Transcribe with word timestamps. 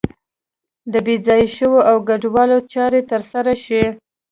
د 0.91 0.93
بې 1.05 1.15
ځایه 1.25 1.47
شویو 1.55 1.85
او 1.89 1.97
کډوالو 2.07 2.57
چارې 2.73 2.99
تر 3.11 3.21
سره 3.31 3.51
شي. 3.65 3.83